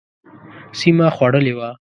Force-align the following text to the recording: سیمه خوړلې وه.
سیمه 0.79 1.07
خوړلې 1.15 1.53
وه. 1.57 1.69